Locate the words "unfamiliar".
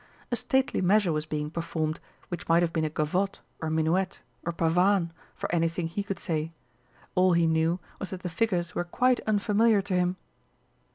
9.27-9.79